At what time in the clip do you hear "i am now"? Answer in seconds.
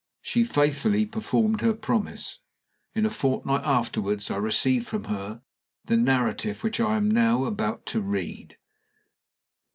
6.79-7.45